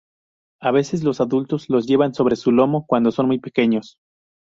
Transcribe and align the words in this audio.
A 0.63 0.71
veces 0.71 1.03
los 1.03 1.21
adultos 1.21 1.69
los 1.69 1.85
llevan 1.85 2.15
sobre 2.15 2.35
su 2.35 2.51
lomo 2.51 2.87
cuando 2.87 3.11
son 3.11 3.27
muy 3.27 3.37
pequeños. 3.37 3.99